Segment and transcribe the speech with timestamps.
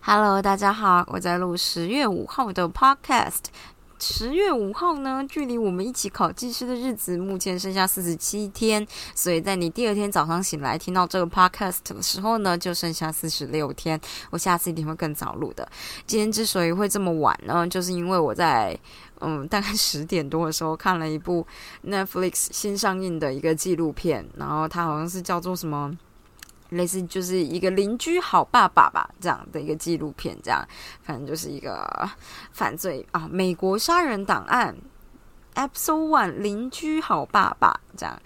[0.00, 3.44] Hello，大家好，我在录十月五号的 Podcast。
[3.98, 13.98] 十月五号呢，距离我们一起考技师的日子目前剩下四十七天，所以在你第二天早上醒来听到这个 podcast 的时候呢，就剩下四十六天。
[14.30, 15.66] 我下次一定会更早录的。
[16.06, 18.78] 今天之所以会这么晚呢，就是因为我在
[19.20, 21.46] 嗯大概十点多的时候看了一部
[21.86, 25.96] Netflix 新上映的一个纪录片，然后它好像是叫做什么。
[26.70, 30.66] 类似就是一个邻居好爸爸吧，这样的一个纪录片，这样
[31.02, 32.08] 反正就是一个
[32.52, 34.76] 犯罪啊，美国杀人档案
[35.54, 38.20] ，Episode One，邻居好爸爸，这样，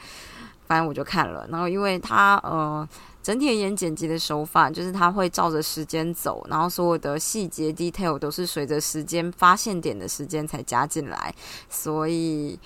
[0.67, 2.89] 反正我就看了，然后因为他呃
[3.23, 11.34] 整体而言剪辑的手法，就是他会照着时间走，然后所有的细节 detail 都是随着时间发现点的时间才加进来，
[11.69, 12.59] 所以。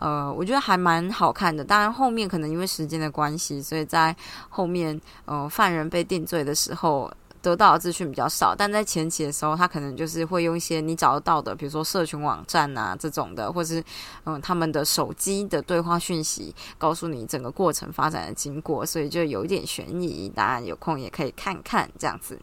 [0.00, 1.62] 呃，我觉得还蛮好看的。
[1.62, 4.16] 当然，后面可能因为时间的关系，所以在
[4.48, 8.54] 后面，呃，犯人被定罪的时候，得到的资讯比较少。
[8.54, 13.84] 但在前期的时候，他可能就是会用一些你找得到的，比如说社群网站啊这种的，或是
[14.24, 20.30] 嗯他们的手机的对话讯息，告诉你整个过程发展的经过，所以就有一点悬疑。
[20.34, 22.40] 当然，有空也可以看看这样子。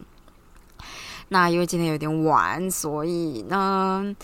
[1.30, 4.14] 那因为今天有点晚，所以呢。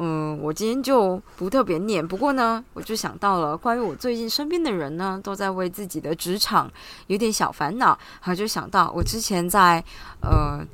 [0.00, 2.06] 嗯我今天就不特别念。
[2.06, 6.70] 不过呢，我就想到了关于我最近身边的人呢，都在为自己的职场
[7.08, 7.86] 有点小烦恼。
[8.20, 9.82] 然后就想到我之前在
[10.22, 10.64] 呃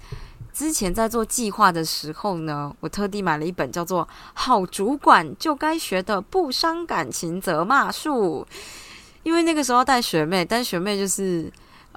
[0.52, 8.46] 之前在做计划的时候呢，我特地买了一本叫做《好主管就该学的不伤感情责骂术》，
[9.22, 11.50] 因为那个时候带学妹，但学妹就是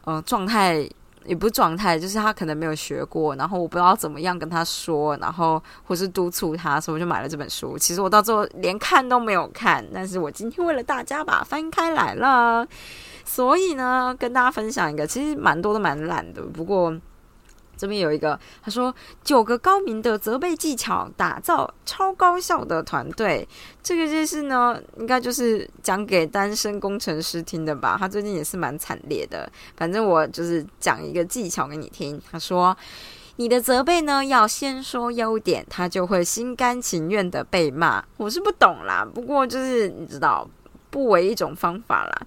[0.05, 0.89] 呃状态。
[1.28, 7.78] 也不是状态，就是他可能没有学过，然后我不知道怎么样跟他说，然后或是督促他，所以我就买了这本书。
[7.78, 12.66] 其实我到最后连看都没有看，但是我今天为了大家把它翻开来了，
[13.25, 16.94] 所以呢，跟大家分享一个，其实蛮多都蛮懒的，不过。
[17.78, 18.93] 这边有一个，他说
[19.23, 23.48] 九个高明的责备技巧，打造超高效的团队。
[23.83, 27.95] 这个就是呢，应该就是讲给单身工程师听的吧？
[27.99, 29.49] 他最近也是蛮惨烈的。
[29.77, 32.20] 反正我就是讲一个技巧给你听。
[32.30, 32.76] 他说，
[33.37, 38.04] 你的责备呢，要先说优点，他就会心甘情愿的被骂。
[38.17, 40.49] 我是不懂啦，不过就是你知道，
[40.89, 42.21] 不为一种方法啦。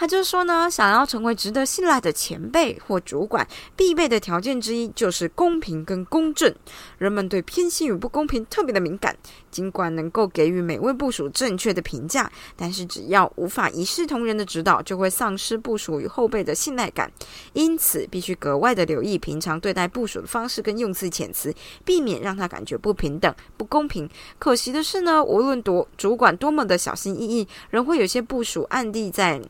[0.00, 3.44] 他就说呢，想要成为值得信赖的前辈或主管，
[3.74, 6.54] 必备的条件之一就是公平跟公正。
[6.98, 9.16] 人们对偏心与不公平特别的敏感，
[9.50, 17.10] 尽管能够给予每位部署正确的评价，但是只要无法一视同仁的指导，就会丧失部署与后辈的信赖感。
[17.52, 21.52] 因此，必须格外的留意平常对待部署的方式跟用词遣词，
[21.84, 24.08] 避免让他感觉不平等、不公平。
[24.38, 29.42] 可惜的是呢，无论多主管多么的小心翼翼，仍会有些部署暗地在。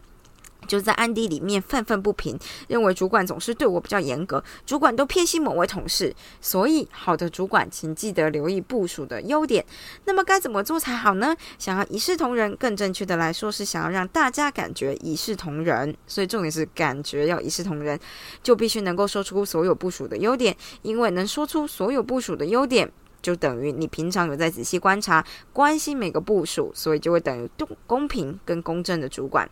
[0.69, 6.15] 就在暗地里面愤愤不平，认为主管总是对我比较严格，主管都偏心某位同事。
[6.41, 9.65] 所以，好的主管，请记得留意部署的优点。
[10.05, 11.35] 那么，该怎么做才好呢？
[11.59, 15.97] 想要一视同仁，更正确的来说是想要让大家感觉一视同仁。
[16.07, 17.99] 所以，重点是感觉要一视同仁，
[18.43, 20.55] 就必须能够说出所有部署的优点。
[20.83, 22.91] 因为能说出所有部署的优点，
[23.23, 29.49] 就等于你平常有在仔细观察、关心每个部署，所以就会等于公公平跟公正的主管。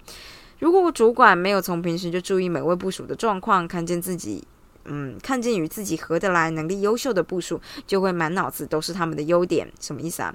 [0.58, 4.42] 如果主管没有从平时就注意每位部署的状况，看见自己，
[4.86, 9.70] 嗯，看见与自己合得来、能力优秀的部署，就会满脑子都是他们的优点。
[9.80, 10.34] 什么意思啊？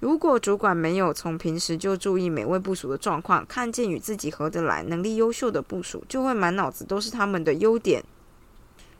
[0.00, 8.04] 如果主管没有从平时就注意每位部署的状况，看见与自己合得来、能力优秀的部署，就会满脑子都是他们的优点。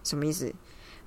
[0.03, 0.53] 什么意思？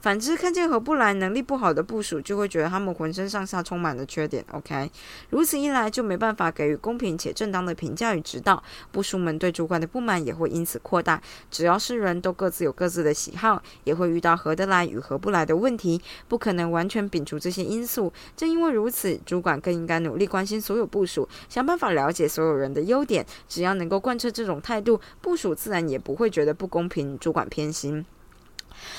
[0.01, 4.45] 反之，看见合不来、能力不好的部署，就会觉得他们浑身上下充满了缺点。
[4.51, 4.91] OK，
[5.31, 8.61] 如此一来，就没办法给予公平且正当的评价与指导。
[8.91, 11.19] 部署们对主管的不满也会因此扩大。
[11.49, 18.13] 只要是人都各自有各自的喜好，也会遇到合得来与合不来的问题，不可能完全摒除这些因素。
[18.37, 23.25] 正因为如此，主管更应该努力关心所有部署，想办法了解所有人的优点。
[23.49, 28.05] 只要能够贯彻这种态度，部署自然也不会觉得不公平，主管偏心。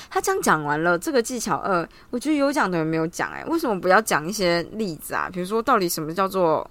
[0.09, 5.29] 他这样讲完了，这个技巧二，我觉得有讲的人没有讲，哎，为什么不要讲一些例子啊？
[5.31, 6.69] 比如说，到底什么叫做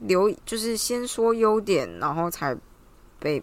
[0.00, 2.56] 留，就是先说优点，然后才
[3.18, 3.42] 被，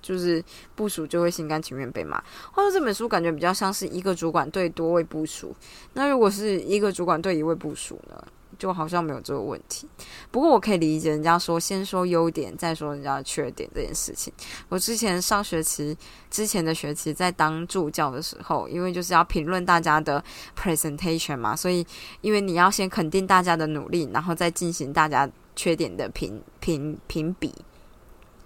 [0.00, 0.42] 就是
[0.74, 2.22] 部署就会心甘情愿被骂。
[2.52, 5.54] 或者这本书感觉比较像是一个主管对多位部署，
[5.94, 8.22] 那如果是一个主管对一位部署呢？
[8.58, 9.88] 就好像没有这个问题，
[10.30, 14.32] 不过我可以理解人家说先说优点再说人家的缺点这件事情。
[14.68, 15.96] 我之前上学期
[16.30, 20.22] 之前的学期在当助教的时候，因为就是要评论大家的
[20.58, 21.86] presentation 嘛，所以
[22.20, 27.54] 因为你要先肯定大家的努力，然后再进行大家缺点的评评评比。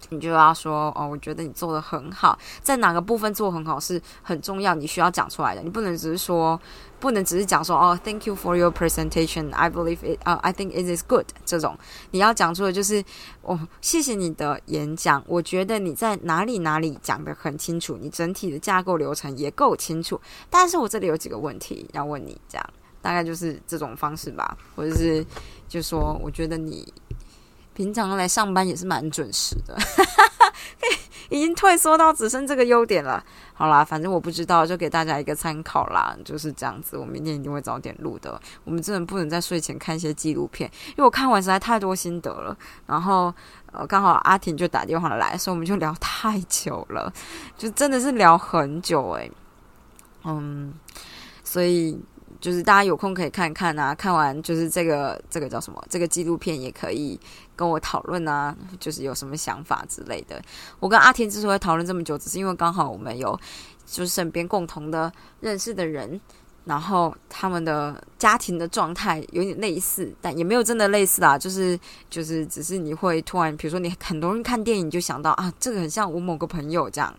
[0.08, 5.62] 你就要说哦，我觉得你做的很好，在哪个部分做很好是很重要，你需要讲出来的。
[5.62, 6.60] 你不能只是说，
[6.98, 9.52] 不能只是讲说哦，Thank you for your presentation.
[9.52, 10.18] I believe it.
[10.24, 11.26] 啊，I think it is good.
[11.44, 11.78] 这种
[12.10, 13.04] 你要讲出的就是
[13.42, 20.20] 哦，谢谢你的演讲，我觉得你在哪里哪里讲的很清楚，你整体的架构流程也够清楚。
[20.48, 22.70] 但是我这里有几个问题要问你，这样
[23.02, 25.24] 大概就是这种方式吧，或者是
[25.68, 26.92] 就说我觉得你。
[27.74, 29.76] 平常来上班也是蛮准时的，
[31.30, 33.24] 已经退缩到只剩这个优点了。
[33.54, 36.96] 好啦，反正我不知道，就给大家一个参考啦，就是这样子。
[36.96, 38.40] 我明天一定会早点录的。
[38.64, 42.56] 我们真的不能在睡前看一些纪录片，因为我看完实在太多心得了。
[42.86, 43.32] 然后
[43.72, 47.12] 呃，刚好阿婷就打电话来，所以我们就聊太久了，
[47.56, 49.30] 就真的是聊很久诶。
[50.24, 50.74] 嗯，
[51.44, 51.98] 所以。
[52.40, 55.84] 就是大家有空可以看看啊，看完就是这个这个叫什么？
[55.90, 57.20] 这个纪录片也可以
[57.54, 60.42] 跟我讨论啊，就是有什么想法之类的。
[60.78, 63.38] 我跟阿田之所以讨论这么久，只是因为刚好我们有
[63.84, 66.18] 就是身边共同的认识的人，
[66.64, 71.78] 然后他们的家庭的状态有点类似，但也没有真的类似啦，就是
[72.08, 77.14] 就是只是你会突然，比如说你很多人看电影就想到啊，这个很像我某个朋友这样。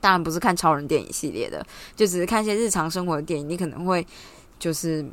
[0.00, 1.64] 当然不是看超人电影系列的，
[1.94, 3.48] 就只是看一些日常生活的电影。
[3.48, 4.06] 你可能会
[4.58, 5.04] 就是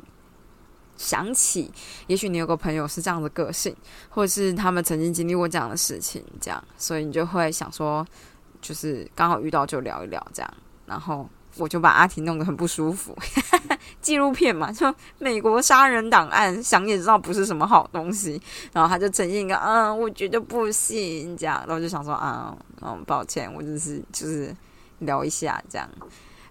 [0.96, 1.72] 想起，
[2.06, 3.74] 也许你有个朋友是这样的个性，
[4.10, 8.06] 或者是他们曾经经历过这样的事情，这样，所以你就会想说，
[8.60, 10.54] 就是刚好遇到就聊一聊这样。
[10.86, 13.16] 然后我就把阿婷弄得很不舒服，
[14.00, 18.40] 纪录片嘛，就美国杀人档案，想也知道不是什么好东西。
[18.72, 21.64] 然后他就呈现一个，嗯，我觉得不行这样。
[21.66, 24.54] 然后就想说，啊，嗯，抱歉，我就是就是。
[25.04, 25.88] 聊一下，这样，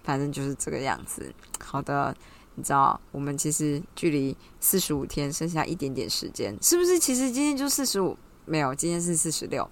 [0.04, 1.34] 反正就是这个样子。
[1.64, 2.16] 好的，
[2.56, 7.00] 你知道，我们其实距离四十五天剩下一点点时间，是不是？
[7.00, 9.70] 其实今天就四十五，没有，今天是四十六。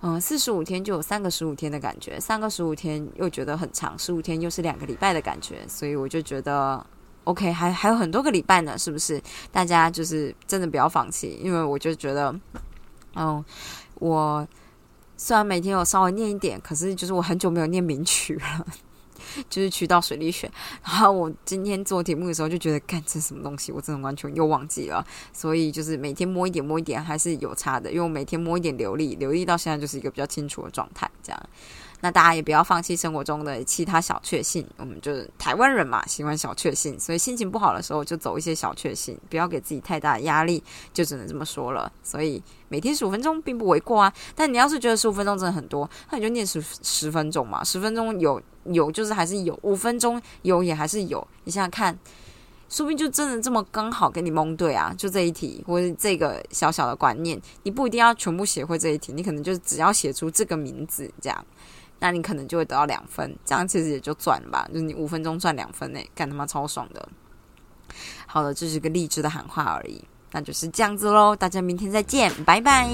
[0.00, 6.84] 嗯，四十五天就有三个十五天的感觉，三个十五天又觉得很长，十五天又是两个礼拜的感觉，所以我就觉得
[7.24, 9.22] OK，还还有很多个礼拜呢，是不是？
[9.50, 12.38] 大家就是真的不要放弃，因为我就觉得，
[13.14, 13.42] 嗯，
[13.94, 14.46] 我。
[15.16, 18.66] 虽然每天有稍微念一点，可是就是我很久没有念名曲了，
[19.48, 20.50] 就是曲到水里选。
[20.82, 25.06] 然后我今天做题目的时候就觉得，干这什么东西，我真的完全又忘记了。
[25.32, 31.42] 所以就是每天摸一点摸一点还是有差的，因为我每天摸一点流利，流利到现在就是一个比较清楚的状态，这样。
[32.04, 40.62] 那大家也不要放弃生活中的其他小确幸，我们就是台湾人嘛，喜欢小确幸，所以心情不好的时候就走一些小确幸，不要给自己太大的压力，
[40.92, 41.90] 就只能这么说了。
[42.02, 51.98] 所以每天十五分钟并不为过啊，但你要是觉得十五分钟真的很多，那你就念十十分钟嘛，十分钟有有就是还是有，五分钟有也还是有，你想想看，
[52.68, 61.46] 说不定就真的这么刚好给你蒙对啊，就这一题或者这个小小的观念，你不一定要全部写会这一题，你可能就只要写出这个名字这样。
[62.04, 67.08] 那你可能就会得到两分，这样其实也就赚了吧，就是你五分钟赚两分呢，干他妈超爽的。
[68.26, 72.90] 好了，这是个励志的喊话而已，那就是这样子喽，大家明天再见，拜拜。